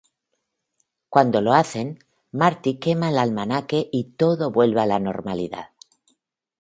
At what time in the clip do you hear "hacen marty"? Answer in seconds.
1.53-2.79